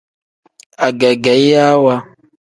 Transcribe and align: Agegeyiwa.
Agegeyiwa. 0.85 1.95